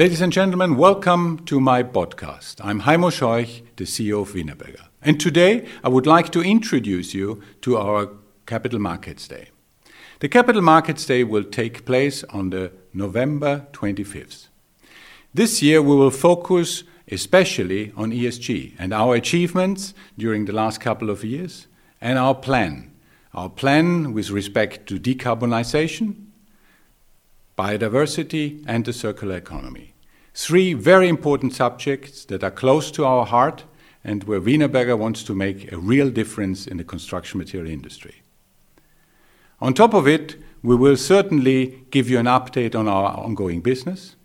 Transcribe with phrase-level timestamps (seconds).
[0.00, 2.64] Ladies and gentlemen, welcome to my podcast.
[2.64, 4.86] I'm Heimo Scheuch, the CEO of Wienerberger.
[5.02, 8.08] And today I would like to introduce you to our
[8.46, 9.50] Capital Markets Day.
[10.20, 14.48] The Capital Markets Day will take place on the November 25th.
[15.34, 21.10] This year we will focus especially on ESG and our achievements during the last couple
[21.10, 21.66] of years
[22.00, 22.90] and our plan.
[23.34, 26.29] Our plan with respect to decarbonization,
[27.60, 29.92] biodiversity, and the circular economy.
[30.32, 33.64] Three very important subjects that are close to our heart
[34.02, 38.22] and where Wienerberger wants to make a real difference in the construction material industry.
[39.60, 44.16] On top of it, we will certainly give you an update on our ongoing business,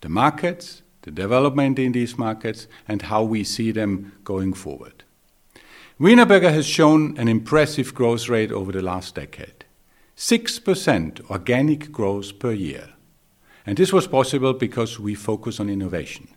[0.00, 5.02] the markets, the development in these markets, and how we see them going forward.
[5.98, 9.63] Wienerberger has shown an impressive growth rate over the last decade,
[10.16, 12.90] 6% organic growth per year.
[13.66, 16.28] And this was possible because we focus on innovation.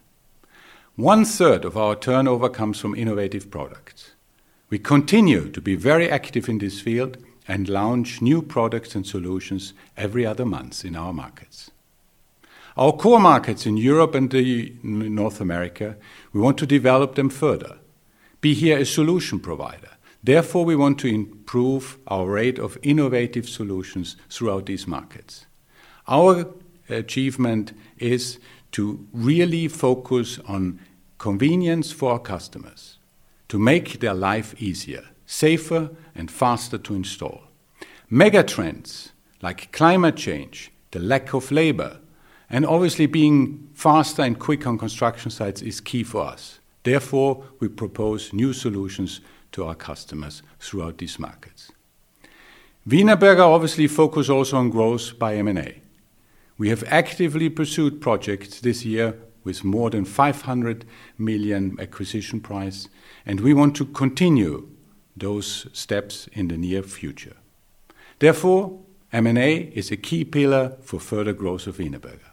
[0.96, 4.14] One third of our turnover comes from innovative products.
[4.70, 9.74] We continue to be very active in this field and launch new products and solutions
[9.96, 11.72] every other month in our markets.
[12.76, 14.34] Our core markets in Europe and
[14.84, 15.98] North America,
[16.34, 17.78] we want to develop them further,
[18.42, 19.97] be here a solution provider.
[20.24, 25.46] Therefore, we want to improve our rate of innovative solutions throughout these markets.
[26.08, 26.54] Our
[26.90, 28.40] achievement is
[28.72, 30.80] to really focus on
[31.18, 32.98] convenience for our customers,
[33.50, 37.44] to make their life easier, safer, and faster to install.
[38.12, 42.00] Megatrends like climate change, the lack of labor,
[42.50, 46.60] and obviously being faster and quick on construction sites is key for us.
[46.84, 49.20] Therefore, we propose new solutions
[49.52, 51.72] to our customers throughout these markets.
[52.88, 55.82] Wienerberger obviously focus also on growth by M&A.
[56.58, 60.86] We have actively pursued projects this year with more than 500
[61.18, 62.88] million acquisition price,
[63.26, 64.70] and we want to continue
[65.16, 67.36] those steps in the near future.
[68.20, 68.80] Therefore,
[69.12, 72.32] M&A is a key pillar for further growth of Wienerberger.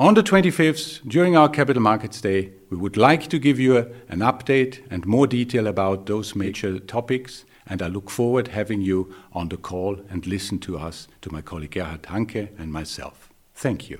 [0.00, 3.78] On the 25th, during our Capital Markets Day, we would like to give you
[4.08, 9.12] an update and more detail about those major topics, and I look forward having you
[9.32, 13.30] on the call and listen to us, to my colleague Gerhard Hanke and myself.
[13.56, 13.98] Thank you.